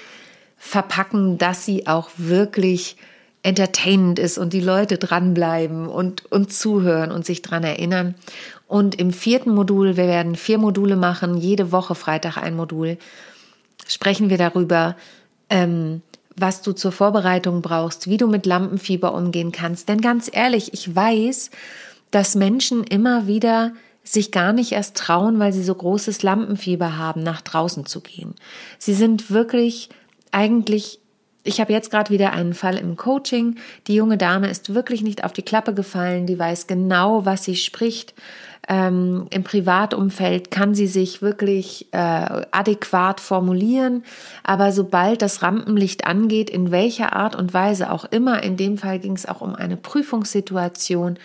verpacken, 0.56 1.38
dass 1.38 1.64
sie 1.64 1.86
auch 1.86 2.10
wirklich 2.16 2.96
entertainend 3.42 4.18
ist 4.18 4.38
und 4.38 4.52
die 4.52 4.60
Leute 4.60 4.98
dranbleiben 4.98 5.88
und, 5.88 6.30
und 6.30 6.52
zuhören 6.52 7.10
und 7.10 7.26
sich 7.26 7.42
dran 7.42 7.64
erinnern. 7.64 8.14
Und 8.68 8.94
im 8.94 9.12
vierten 9.12 9.52
Modul, 9.52 9.96
wir 9.96 10.06
werden 10.06 10.36
vier 10.36 10.58
Module 10.58 10.96
machen, 10.96 11.36
jede 11.36 11.72
Woche 11.72 11.94
Freitag 11.94 12.36
ein 12.36 12.54
Modul, 12.54 12.98
sprechen 13.88 14.30
wir 14.30 14.38
darüber, 14.38 14.96
ähm, 15.50 16.02
was 16.36 16.62
du 16.62 16.72
zur 16.72 16.92
Vorbereitung 16.92 17.60
brauchst, 17.60 18.08
wie 18.08 18.16
du 18.16 18.28
mit 18.28 18.46
Lampenfieber 18.46 19.12
umgehen 19.12 19.52
kannst. 19.52 19.88
Denn 19.88 20.00
ganz 20.00 20.30
ehrlich, 20.32 20.72
ich 20.72 20.94
weiß, 20.94 21.50
dass 22.10 22.34
Menschen 22.34 22.84
immer 22.84 23.26
wieder 23.26 23.72
sich 24.04 24.32
gar 24.32 24.52
nicht 24.52 24.72
erst 24.72 24.96
trauen, 24.96 25.38
weil 25.38 25.52
sie 25.52 25.62
so 25.62 25.74
großes 25.74 26.22
Lampenfieber 26.22 26.96
haben, 26.96 27.22
nach 27.22 27.40
draußen 27.40 27.86
zu 27.86 28.00
gehen. 28.00 28.34
Sie 28.78 28.94
sind 28.94 29.30
wirklich 29.30 29.90
eigentlich 30.32 30.98
ich 31.44 31.60
habe 31.60 31.72
jetzt 31.72 31.90
gerade 31.90 32.10
wieder 32.10 32.32
einen 32.32 32.54
Fall 32.54 32.76
im 32.76 32.96
Coaching. 32.96 33.56
Die 33.88 33.94
junge 33.94 34.16
Dame 34.16 34.48
ist 34.48 34.74
wirklich 34.74 35.02
nicht 35.02 35.24
auf 35.24 35.32
die 35.32 35.42
Klappe 35.42 35.74
gefallen. 35.74 36.26
Die 36.26 36.38
weiß 36.38 36.66
genau, 36.66 37.24
was 37.24 37.44
sie 37.44 37.56
spricht. 37.56 38.14
Ähm, 38.68 39.26
Im 39.30 39.42
Privatumfeld 39.42 40.52
kann 40.52 40.74
sie 40.74 40.86
sich 40.86 41.20
wirklich 41.20 41.88
äh, 41.92 41.96
adäquat 41.98 43.20
formulieren. 43.20 44.04
Aber 44.44 44.70
sobald 44.70 45.20
das 45.20 45.42
Rampenlicht 45.42 46.06
angeht, 46.06 46.48
in 46.48 46.70
welcher 46.70 47.12
Art 47.16 47.34
und 47.34 47.52
Weise 47.52 47.90
auch 47.90 48.04
immer, 48.04 48.42
in 48.44 48.56
dem 48.56 48.78
Fall 48.78 49.00
ging 49.00 49.14
es 49.14 49.26
auch 49.26 49.40
um 49.40 49.56
eine 49.56 49.76
Prüfungssituation, 49.76 51.18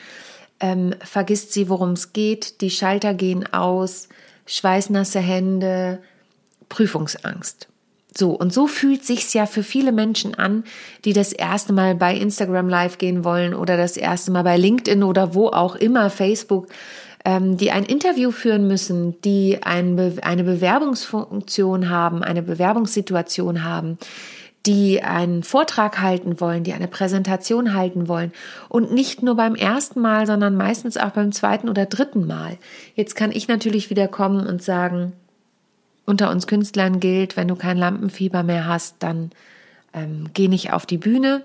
ähm, 0.59 0.93
vergisst 1.03 1.53
sie, 1.53 1.69
worum 1.69 1.91
es 1.91 2.13
geht, 2.13 2.61
die 2.61 2.69
Schalter 2.69 3.13
gehen 3.13 3.51
aus, 3.53 4.09
schweißnasse 4.45 5.19
Hände, 5.19 5.99
Prüfungsangst. 6.69 7.67
So, 8.17 8.31
und 8.31 8.51
so 8.51 8.65
fühlt 8.65 9.05
sich's 9.05 9.33
ja 9.33 9.45
für 9.45 9.61
viele 9.61 9.91
Menschen 9.91 10.33
an, 10.33 10.63
die 11.05 11.13
das 11.13 11.33
erste 11.33 11.71
Mal 11.71 11.93
bei 11.93 12.15
Instagram 12.15 12.67
live 12.67 12.97
gehen 12.97 13.23
wollen 13.23 13.53
oder 13.53 13.77
das 13.77 13.95
erste 13.95 14.31
Mal 14.31 14.43
bei 14.43 14.57
LinkedIn 14.57 15.03
oder 15.03 15.35
wo 15.35 15.49
auch 15.49 15.75
immer, 15.75 16.09
Facebook, 16.09 16.67
ähm, 17.25 17.57
die 17.57 17.69
ein 17.71 17.83
Interview 17.83 18.31
führen 18.31 18.67
müssen, 18.67 19.21
die 19.21 19.59
ein 19.61 19.95
Be 19.95 20.15
eine 20.21 20.43
Bewerbungsfunktion 20.43 21.89
haben, 21.89 22.23
eine 22.23 22.41
Bewerbungssituation 22.41 23.63
haben, 23.63 23.99
die 24.67 25.01
einen 25.01 25.43
Vortrag 25.43 26.01
halten 26.01 26.41
wollen, 26.41 26.63
die 26.65 26.73
eine 26.73 26.89
Präsentation 26.89 27.73
halten 27.73 28.09
wollen. 28.09 28.33
Und 28.67 28.91
nicht 28.91 29.23
nur 29.23 29.35
beim 29.35 29.55
ersten 29.55 30.01
Mal, 30.01 30.27
sondern 30.27 30.57
meistens 30.57 30.97
auch 30.97 31.11
beim 31.11 31.31
zweiten 31.31 31.69
oder 31.69 31.85
dritten 31.85 32.27
Mal. 32.27 32.57
Jetzt 32.93 33.15
kann 33.15 33.31
ich 33.31 33.47
natürlich 33.47 33.89
wieder 33.89 34.09
kommen 34.09 34.45
und 34.45 34.61
sagen, 34.61 35.13
unter 36.05 36.29
uns 36.29 36.47
Künstlern 36.47 36.99
gilt, 36.99 37.37
wenn 37.37 37.47
du 37.47 37.55
kein 37.55 37.77
Lampenfieber 37.77 38.43
mehr 38.43 38.67
hast, 38.67 38.97
dann 38.99 39.31
ähm, 39.93 40.25
geh 40.33 40.49
nicht 40.49 40.73
auf 40.73 40.85
die 40.85 40.97
Bühne. 40.97 41.43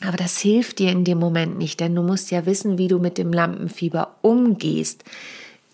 Aber 0.00 0.16
das 0.16 0.38
hilft 0.38 0.78
dir 0.78 0.90
in 0.90 1.04
dem 1.04 1.18
Moment 1.18 1.58
nicht, 1.58 1.80
denn 1.80 1.94
du 1.94 2.02
musst 2.02 2.30
ja 2.30 2.46
wissen, 2.46 2.78
wie 2.78 2.88
du 2.88 2.98
mit 2.98 3.18
dem 3.18 3.32
Lampenfieber 3.32 4.16
umgehst. 4.22 5.04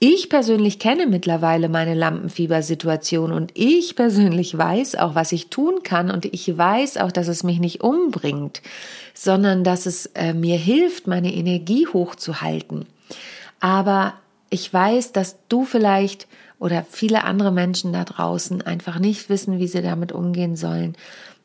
Ich 0.00 0.28
persönlich 0.28 0.78
kenne 0.78 1.06
mittlerweile 1.06 1.68
meine 1.68 1.94
Lampenfiebersituation 1.94 3.32
und 3.32 3.50
ich 3.54 3.96
persönlich 3.96 4.56
weiß 4.56 4.94
auch, 4.94 5.16
was 5.16 5.32
ich 5.32 5.48
tun 5.48 5.82
kann 5.82 6.12
und 6.12 6.24
ich 6.24 6.56
weiß 6.56 6.98
auch, 6.98 7.10
dass 7.10 7.26
es 7.26 7.42
mich 7.42 7.58
nicht 7.58 7.80
umbringt, 7.80 8.62
sondern 9.12 9.64
dass 9.64 9.86
es 9.86 10.06
äh, 10.14 10.34
mir 10.34 10.56
hilft, 10.56 11.08
meine 11.08 11.34
Energie 11.34 11.88
hochzuhalten. 11.88 12.86
Aber 13.58 14.14
ich 14.50 14.72
weiß, 14.72 15.10
dass 15.10 15.36
du 15.48 15.64
vielleicht 15.64 16.28
oder 16.60 16.86
viele 16.88 17.24
andere 17.24 17.50
Menschen 17.50 17.92
da 17.92 18.04
draußen 18.04 18.62
einfach 18.62 19.00
nicht 19.00 19.28
wissen, 19.28 19.58
wie 19.58 19.66
sie 19.66 19.82
damit 19.82 20.12
umgehen 20.12 20.54
sollen. 20.54 20.96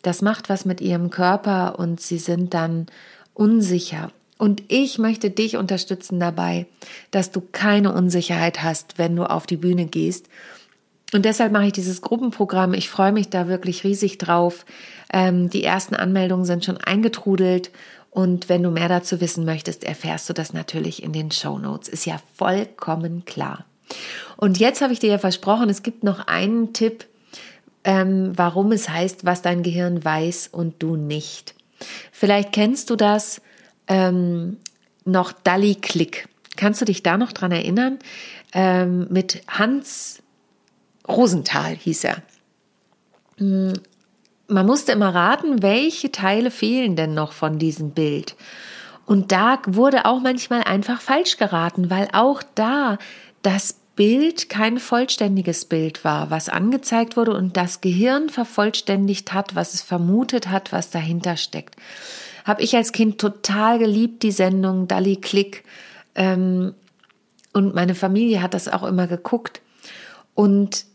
Das 0.04 0.22
macht 0.22 0.50
was 0.50 0.64
mit 0.64 0.80
ihrem 0.80 1.10
Körper 1.10 1.80
und 1.80 2.02
sie 2.02 2.20
sind 2.20 2.54
dann 2.54 2.86
unsicher. 3.34 4.12
Und 4.38 4.64
ich 4.68 4.98
möchte 4.98 5.30
dich 5.30 5.58
unterstützen 5.58 6.20
dabei, 6.20 6.66
dass 7.12 7.32
du 7.32 7.42
keine 7.42 7.94
Unsicherheit 7.94 8.64
hast, 8.64 8.98
wenn 8.98 9.16
du 9.16 9.24
auf 9.24 9.46
die 9.46 9.58
Bühne 9.58 9.86
gehst. 9.86 10.28
Und 11.14 11.26
deshalb 11.26 11.52
mache 11.52 11.68
ich 11.68 11.74
dieses 11.74 12.02
Gruppenprogramm. 12.02 12.74
Ich 12.74 12.90
freue 12.90 13.12
mich 13.12 13.30
da 13.30 13.48
wirklich 13.48 13.84
riesig 13.84 14.18
drauf. 14.18 14.66
Ähm, 15.12 15.50
die 15.50 15.64
ersten 15.64 15.96
Anmeldungen 15.96 16.46
sind 16.46 16.66
schon 16.66 16.78
eingetrudelt. 16.78 17.72
Und 18.10 18.50
wenn 18.50 18.64
du 18.64 18.72
mehr 18.72 18.90
dazu 18.90 19.22
wissen 19.22 19.46
möchtest, 19.46 19.84
erfährst 19.84 20.28
du 20.30 20.34
das 20.34 20.54
natürlich 20.54 21.04
in 21.04 21.14
den 21.14 21.32
Show 21.32 21.60
Notes. 21.60 21.88
Ist 21.88 22.06
ja 22.06 22.20
vollkommen 22.36 23.26
klar. 23.26 23.66
Und 24.38 24.60
jetzt 24.60 24.82
habe 24.82 24.94
ich 24.94 25.00
dir 25.00 25.10
ja 25.12 25.18
versprochen, 25.20 25.70
es 25.70 25.84
gibt 25.84 26.04
noch 26.04 26.28
einen 26.28 26.74
Tipp, 26.74 27.06
ähm, 27.84 28.32
warum 28.36 28.72
es 28.72 28.90
heißt, 28.90 29.26
was 29.26 29.42
dein 29.42 29.62
Gehirn 29.62 30.04
weiß 30.04 30.50
und 30.52 30.82
du 30.82 30.96
nicht. 30.96 31.54
Vielleicht 32.12 32.52
kennst 32.54 32.90
du 32.90 32.96
das 32.96 33.42
ähm, 33.88 34.58
noch 35.06 35.32
Dalli 35.32 35.76
Click. 35.76 36.28
Kannst 36.56 36.82
du 36.82 36.86
dich 36.86 37.04
da 37.04 37.18
noch 37.18 37.32
dran 37.32 37.52
erinnern? 37.52 38.00
Ähm, 38.54 39.08
mit 39.10 39.42
Hans 39.48 40.22
Rosenthal 41.08 41.76
hieß 41.76 42.04
er. 42.06 42.18
Hm, 43.38 43.74
man 44.48 44.66
musste 44.66 44.92
immer 44.92 45.14
raten, 45.14 45.62
welche 45.62 46.12
Teile 46.12 46.52
fehlen 46.52 46.96
denn 46.96 47.14
noch 47.14 47.32
von 47.32 47.60
diesem 47.60 47.92
Bild. 47.92 48.36
Und 49.06 49.32
da 49.32 49.60
wurde 49.66 50.06
auch 50.06 50.22
manchmal 50.22 50.64
einfach 50.64 51.02
falsch 51.02 51.38
geraten, 51.38 51.90
weil 51.90 52.08
auch 52.14 52.44
da 52.56 52.98
das 53.42 53.80
Bild 53.96 54.50
kein 54.50 54.80
vollständiges 54.80 55.66
Bild 55.66 56.04
war, 56.04 56.32
was 56.32 56.50
angezeigt 56.50 57.16
wurde 57.16 57.36
und 57.36 57.58
das 57.58 57.82
Gehirn 57.82 58.30
vervollständigt 58.30 59.34
hat, 59.34 59.56
was 59.56 59.74
es 59.74 59.82
vermutet 59.82 60.50
hat, 60.50 60.72
was 60.72 60.90
dahinter 60.90 61.38
steckt. 61.38 61.76
Habe 62.44 62.62
ich 62.62 62.76
als 62.76 62.92
Kind 62.92 63.20
total 63.20 63.80
geliebt, 63.80 64.24
die 64.24 64.32
Sendung 64.32 64.88
Dalli 64.88 65.18
Klick. 65.18 65.64
Ähm, 66.16 66.74
und 67.54 67.76
meine 67.76 67.96
Familie 67.96 68.42
hat 68.42 68.54
das 68.54 68.68
auch 68.68 68.84
immer 68.84 69.08
geguckt. 69.08 69.62
Und 70.36 70.86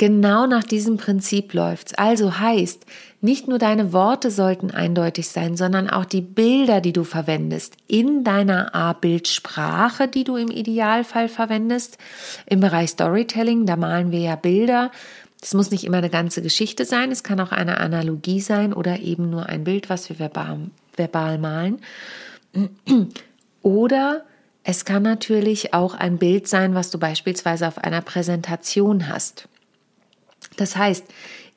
Genau 0.00 0.46
nach 0.46 0.64
diesem 0.64 0.96
Prinzip 0.96 1.52
läuft's. 1.52 1.92
Also 1.92 2.38
heißt, 2.38 2.86
nicht 3.20 3.48
nur 3.48 3.58
deine 3.58 3.92
Worte 3.92 4.30
sollten 4.30 4.70
eindeutig 4.70 5.28
sein, 5.28 5.58
sondern 5.58 5.90
auch 5.90 6.06
die 6.06 6.22
Bilder, 6.22 6.80
die 6.80 6.94
du 6.94 7.04
verwendest 7.04 7.74
in 7.86 8.24
deiner 8.24 8.74
A-Bildsprache, 8.74 10.08
die 10.08 10.24
du 10.24 10.36
im 10.36 10.50
Idealfall 10.50 11.28
verwendest. 11.28 11.98
Im 12.46 12.60
Bereich 12.60 12.88
Storytelling, 12.88 13.66
da 13.66 13.76
malen 13.76 14.10
wir 14.10 14.20
ja 14.20 14.36
Bilder. 14.36 14.90
Es 15.42 15.52
muss 15.52 15.70
nicht 15.70 15.84
immer 15.84 15.98
eine 15.98 16.08
ganze 16.08 16.40
Geschichte 16.40 16.86
sein, 16.86 17.12
es 17.12 17.22
kann 17.22 17.38
auch 17.38 17.52
eine 17.52 17.76
Analogie 17.76 18.40
sein 18.40 18.72
oder 18.72 19.00
eben 19.00 19.28
nur 19.28 19.50
ein 19.50 19.64
Bild, 19.64 19.90
was 19.90 20.08
wir 20.08 20.18
verbal, 20.18 20.70
verbal 21.00 21.38
malen. 21.38 21.80
Oder 23.62 24.24
es 24.62 24.84
kann 24.84 25.02
natürlich 25.02 25.74
auch 25.74 25.94
ein 25.94 26.18
Bild 26.18 26.46
sein, 26.46 26.74
was 26.74 26.90
du 26.90 26.98
beispielsweise 26.98 27.66
auf 27.66 27.78
einer 27.78 28.02
Präsentation 28.02 29.08
hast. 29.08 29.48
Das 30.56 30.76
heißt, 30.76 31.04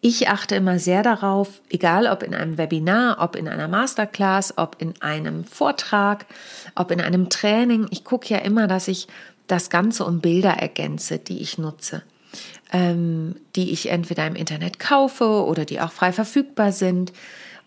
ich 0.06 0.28
achte 0.28 0.56
immer 0.56 0.80
sehr 0.80 1.02
darauf, 1.02 1.62
egal 1.70 2.08
ob 2.08 2.24
in 2.24 2.34
einem 2.34 2.58
Webinar, 2.58 3.18
ob 3.22 3.36
in 3.36 3.48
einer 3.48 3.68
Masterclass, 3.70 4.58
ob 4.58 4.76
in 4.80 5.02
einem 5.02 5.46
Vortrag, 5.46 6.26
ob 6.76 6.92
in 6.92 7.00
einem 7.00 7.30
Training, 7.30 7.88
ich 7.90 8.04
gucke 8.04 8.34
ja 8.34 8.40
immer, 8.40 8.68
dass 8.68 8.88
ich 8.88 9.08
das 9.48 9.70
Ganze 9.70 10.06
um 10.06 10.20
Bilder 10.20 10.52
ergänze, 10.52 11.20
die 11.20 11.42
ich 11.42 11.58
nutze, 11.58 12.04
ähm, 12.74 13.36
die 13.56 13.72
ich 13.72 13.90
entweder 13.90 14.28
im 14.28 14.36
Internet 14.36 14.80
kaufe 14.80 15.46
oder 15.46 15.64
die 15.64 15.80
auch 15.80 15.92
frei 15.92 16.12
verfügbar 16.12 16.74
sind. 16.74 17.14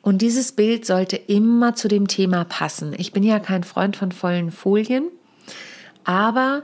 Und 0.06 0.22
dieses 0.22 0.52
Bild 0.52 0.86
sollte 0.86 1.16
immer 1.16 1.74
zu 1.74 1.88
dem 1.88 2.06
Thema 2.06 2.44
passen. 2.44 2.94
Ich 2.96 3.12
bin 3.12 3.24
ja 3.24 3.40
kein 3.40 3.64
Freund 3.64 3.96
von 3.96 4.12
vollen 4.12 4.52
Folien, 4.52 5.08
aber 6.04 6.62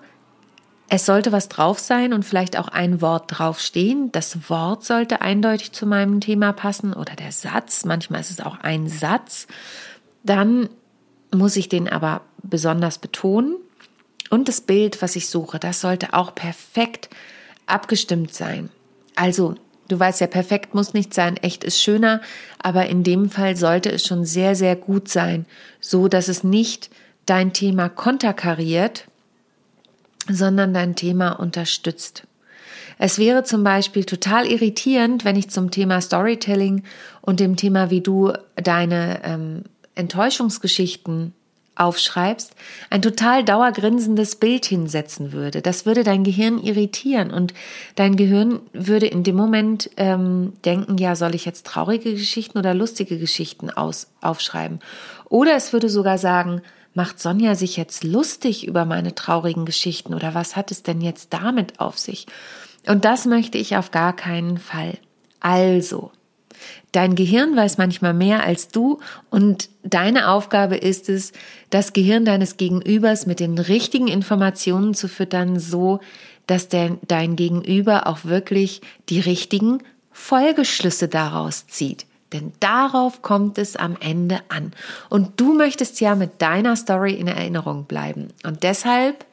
es 0.88 1.06
sollte 1.06 1.32
was 1.32 1.49
drauf 1.49 1.80
sein 1.80 2.12
und 2.12 2.25
vielleicht 2.25 2.56
auch 2.56 2.68
ein 2.68 3.00
Wort 3.00 3.25
draufstehen. 3.37 4.12
Das 4.12 4.49
Wort 4.49 4.84
sollte 4.84 5.22
eindeutig 5.22 5.72
zu 5.72 5.87
meinem 5.87 6.20
Thema 6.20 6.52
passen 6.52 6.92
oder 6.92 7.16
der 7.16 7.32
Satz. 7.32 7.84
Manchmal 7.84 8.20
ist 8.20 8.30
es 8.30 8.38
auch 8.38 8.61
ein 8.61 8.87
Satz. 8.87 9.49
Dann 10.22 10.68
muss 11.34 11.56
ich 11.56 11.68
den 11.68 11.88
aber 11.88 12.20
besonders 12.44 12.99
betonen. 12.99 13.56
Und 14.30 14.46
das 14.46 14.61
Bild, 14.61 15.02
was 15.02 15.16
ich 15.16 15.28
suche, 15.28 15.58
das 15.58 15.80
sollte 15.80 16.14
auch 16.14 16.32
perfekt 16.37 17.11
abgestimmt 17.66 18.32
sein. 18.32 18.70
Also, 19.16 19.56
du 19.92 20.00
weißt 20.00 20.20
ja, 20.20 20.26
perfekt 20.26 20.75
muss 20.75 20.94
nicht 20.94 21.12
sein, 21.12 21.37
echt 21.37 21.64
ist 21.64 21.80
schöner, 21.80 22.20
aber 22.58 22.87
in 22.87 23.04
dem 23.04 23.28
Fall 23.28 23.56
sollte 23.56 23.90
es 23.90 24.06
schon 24.06 24.25
sehr, 24.25 24.54
sehr 24.54 24.75
gut 24.75 25.08
sein, 25.08 25.44
so 25.80 26.08
dass 26.08 26.28
es 26.28 26.42
nicht 26.42 26.90
dein 27.26 27.52
Thema 27.52 27.88
konterkariert, 27.88 29.06
sondern 30.28 30.72
dein 30.72 30.96
Thema 30.96 31.32
unterstützt. 31.32 32.26
Es 32.99 33.18
wäre 33.18 33.44
zum 33.44 33.64
Beispiel 33.64 34.04
total 34.04 34.46
irritierend, 34.46 35.25
wenn 35.25 35.37
ich 35.37 35.50
zum 35.50 35.70
Thema 35.70 36.00
Storytelling 36.00 36.84
und 37.20 37.40
dem 37.40 37.56
Thema, 37.56 37.90
wie 37.90 38.00
du 38.00 38.32
deine 38.54 39.20
ähm, 39.25 39.64
Enttäuschungsgeschichten 39.94 41.34
aufschreibst, 41.74 42.54
ein 42.90 43.02
total 43.02 43.44
dauergrinsendes 43.44 44.36
Bild 44.36 44.64
hinsetzen 44.64 45.32
würde. 45.32 45.62
Das 45.62 45.86
würde 45.86 46.04
dein 46.04 46.24
Gehirn 46.24 46.58
irritieren 46.58 47.30
und 47.30 47.54
dein 47.94 48.16
Gehirn 48.16 48.60
würde 48.72 49.06
in 49.06 49.22
dem 49.24 49.36
Moment 49.36 49.90
ähm, 49.96 50.52
denken, 50.64 50.98
ja, 50.98 51.16
soll 51.16 51.34
ich 51.34 51.44
jetzt 51.44 51.66
traurige 51.66 52.12
Geschichten 52.12 52.58
oder 52.58 52.74
lustige 52.74 53.18
Geschichten 53.18 53.70
aus, 53.70 54.08
aufschreiben? 54.20 54.80
Oder 55.28 55.54
es 55.56 55.72
würde 55.72 55.88
sogar 55.88 56.18
sagen, 56.18 56.62
Macht 56.94 57.20
Sonja 57.20 57.54
sich 57.54 57.78
jetzt 57.78 58.04
lustig 58.04 58.66
über 58.66 58.84
meine 58.84 59.14
traurigen 59.14 59.64
Geschichten 59.64 60.12
oder 60.12 60.35
was 60.35 60.56
hat 60.56 60.70
es 60.70 60.82
denn 60.82 61.00
jetzt 61.00 61.32
damit 61.32 61.80
auf 61.80 61.98
sich? 61.98 62.26
Und 62.87 63.06
das 63.06 63.24
möchte 63.24 63.56
ich 63.56 63.76
auf 63.76 63.90
gar 63.90 64.14
keinen 64.14 64.58
Fall. 64.58 64.98
Also, 65.40 66.12
Dein 66.92 67.14
Gehirn 67.14 67.57
weiß 67.57 67.79
manchmal 67.79 68.14
mehr 68.14 68.44
als 68.44 68.68
du 68.68 69.01
und 69.31 69.70
deine 69.83 70.29
Aufgabe 70.29 70.77
ist 70.77 71.09
es, 71.09 71.33
das 71.70 71.92
Gehirn 71.92 72.25
deines 72.25 72.57
Gegenübers 72.57 73.27
mit 73.27 73.40
den 73.40 73.59
richtigen 73.59 74.09
Informationen 74.09 74.94
zu 74.94 75.09
füttern, 75.09 75.59
so 75.59 76.01
dass 76.46 76.68
der, 76.68 76.98
dein 77.07 77.37
Gegenüber 77.37 78.07
auch 78.07 78.25
wirklich 78.25 78.81
die 79.09 79.20
richtigen 79.20 79.79
Folgeschlüsse 80.11 81.09
daraus 81.09 81.66
zieht. 81.66 82.07
Denn 82.33 82.53
darauf 82.61 83.22
kommt 83.22 83.59
es 83.59 83.77
am 83.77 83.96
Ende 84.01 84.40
an. 84.48 84.72
Und 85.11 85.40
du 85.40 85.53
möchtest 85.55 86.01
ja 86.01 86.14
mit 86.14 86.40
deiner 86.40 86.77
Story 86.77 87.12
in 87.14 87.29
Erinnerung 87.29 87.85
bleiben. 87.85 88.29
Und 88.44 88.62
deshalb 88.62 89.27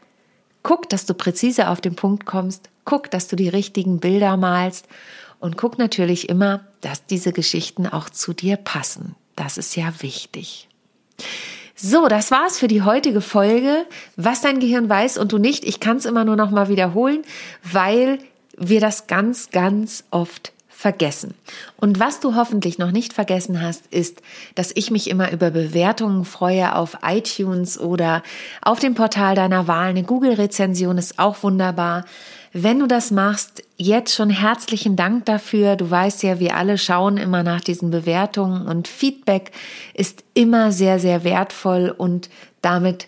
guck, 0.64 0.90
dass 0.90 1.06
du 1.06 1.14
präzise 1.14 1.70
auf 1.70 1.82
den 1.82 1.96
Punkt 1.96 2.26
kommst. 2.26 2.70
Guck, 2.86 3.10
dass 3.12 3.28
du 3.28 3.36
die 3.36 3.50
richtigen 3.50 4.00
Bilder 4.00 4.36
malst. 4.36 4.88
Und 5.40 5.58
guck 5.58 5.78
natürlich 5.78 6.30
immer, 6.30 6.62
dass 6.82 7.06
diese 7.06 7.32
Geschichten 7.32 7.88
auch 7.88 8.10
zu 8.10 8.34
dir 8.34 8.58
passen. 8.58 9.16
Das 9.36 9.58
ist 9.58 9.76
ja 9.76 9.94
wichtig. 10.02 10.68
So, 11.76 12.10
das 12.10 12.30
war's 12.30 12.60
für 12.60 12.68
die 12.68 12.82
heutige 12.82 13.22
Folge. 13.22 13.86
Was 14.18 14.42
dein 14.42 14.60
Gehirn 14.60 14.90
weiß 14.90 15.18
und 15.18 15.32
du 15.32 15.38
nicht, 15.38 15.64
ich 15.64 15.80
kann 15.80 15.98
es 15.98 16.06
immer 16.06 16.26
nur 16.26 16.36
noch 16.36 16.52
mal 16.52 16.68
wiederholen, 16.68 17.22
weil 17.64 18.20
wir 18.58 18.82
das 18.82 19.08
ganz, 19.08 19.50
ganz 19.50 20.04
oft 20.12 20.52
vergessen. 20.68 21.34
Und 21.78 22.00
was 22.00 22.20
du 22.22 22.36
hoffentlich 22.36 22.78
noch 22.78 22.92
nicht 22.92 23.12
vergessen 23.12 23.62
hast, 23.62 23.88
ist, 23.88 24.22
dass 24.56 24.72
ich 24.76 24.92
mich 24.92 25.10
immer 25.10 25.32
über 25.32 25.52
Bewertungen 25.52 26.24
freue 26.24 26.76
auf 26.76 27.00
iTunes 27.02 27.78
oder 27.80 28.24
auf 28.62 28.80
dem 28.80 28.96
Portal 28.96 29.36
deiner 29.36 29.68
Wahl. 29.68 29.90
Eine 29.90 30.04
Google-Rezension 30.04 30.98
ist 30.98 31.20
auch 31.20 31.44
wunderbar. 31.44 32.06
Wenn 32.52 32.80
du 32.80 32.88
das 32.88 33.12
machst, 33.12 33.64
jetzt 33.78 34.16
schon 34.16 34.32
herzlichen 34.32 34.96
Dank 34.96 35.26
dafür. 35.26 35.76
Du 35.76 35.90
weißt 35.90 36.24
ja, 36.24 36.40
wir 36.40 36.56
alle 36.56 36.78
schauen 36.78 37.18
immer 37.18 37.44
nach 37.44 37.62
diesen 37.62 37.92
Bewertungen 37.92 38.66
und 38.68 38.88
Feedback 38.88 39.52
ist 39.94 40.24
immer 40.34 40.72
sehr, 40.72 41.00
sehr 41.00 41.24
wertvoll 41.24 41.94
und 41.96 42.30
damit 42.62 43.08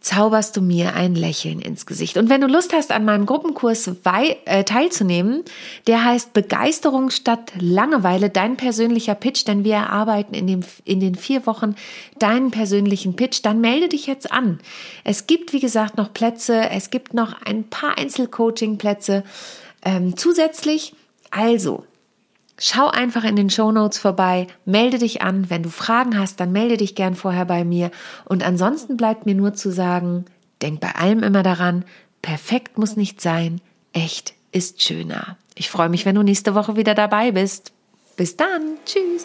zauberst 0.00 0.56
du 0.56 0.62
mir 0.62 0.94
ein 0.94 1.14
Lächeln 1.14 1.60
ins 1.60 1.84
Gesicht. 1.84 2.16
Und 2.16 2.30
wenn 2.30 2.40
du 2.40 2.46
Lust 2.46 2.72
hast, 2.72 2.90
an 2.90 3.04
meinem 3.04 3.26
Gruppenkurs 3.26 3.90
äh, 4.46 4.64
teilzunehmen, 4.64 5.44
der 5.86 6.04
heißt 6.04 6.32
Begeisterung 6.32 7.10
statt 7.10 7.52
Langeweile, 7.58 8.30
dein 8.30 8.56
persönlicher 8.56 9.14
Pitch, 9.14 9.46
denn 9.46 9.62
wir 9.62 9.74
erarbeiten 9.74 10.34
in, 10.34 10.46
dem, 10.46 10.60
in 10.84 11.00
den 11.00 11.14
vier 11.14 11.46
Wochen 11.46 11.74
deinen 12.18 12.50
persönlichen 12.50 13.14
Pitch, 13.14 13.40
dann 13.42 13.60
melde 13.60 13.88
dich 13.88 14.06
jetzt 14.06 14.32
an. 14.32 14.58
Es 15.04 15.26
gibt, 15.26 15.52
wie 15.52 15.60
gesagt, 15.60 15.98
noch 15.98 16.14
Plätze, 16.14 16.70
es 16.70 16.88
gibt 16.88 17.12
noch 17.12 17.34
ein 17.42 17.64
paar 17.64 17.98
Einzelcoaching-Plätze 17.98 19.22
ähm, 19.84 20.16
zusätzlich. 20.16 20.94
Also, 21.30 21.84
Schau 22.62 22.88
einfach 22.88 23.24
in 23.24 23.36
den 23.36 23.48
Show 23.48 23.72
Notes 23.72 23.98
vorbei, 23.98 24.46
melde 24.66 24.98
dich 24.98 25.22
an. 25.22 25.48
Wenn 25.48 25.62
du 25.62 25.70
Fragen 25.70 26.18
hast, 26.18 26.40
dann 26.40 26.52
melde 26.52 26.76
dich 26.76 26.94
gern 26.94 27.14
vorher 27.14 27.46
bei 27.46 27.64
mir. 27.64 27.90
Und 28.26 28.44
ansonsten 28.44 28.98
bleibt 28.98 29.24
mir 29.24 29.34
nur 29.34 29.54
zu 29.54 29.72
sagen, 29.72 30.26
denk 30.60 30.78
bei 30.78 30.94
allem 30.94 31.22
immer 31.22 31.42
daran, 31.42 31.86
perfekt 32.20 32.76
muss 32.76 32.96
nicht 32.96 33.22
sein, 33.22 33.62
echt 33.94 34.34
ist 34.52 34.82
schöner. 34.82 35.38
Ich 35.54 35.70
freue 35.70 35.88
mich, 35.88 36.04
wenn 36.04 36.16
du 36.16 36.22
nächste 36.22 36.54
Woche 36.54 36.76
wieder 36.76 36.94
dabei 36.94 37.32
bist. 37.32 37.72
Bis 38.16 38.36
dann. 38.36 38.76
Tschüss. 38.84 39.24